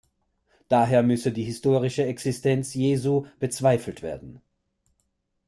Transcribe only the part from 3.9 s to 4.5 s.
werden.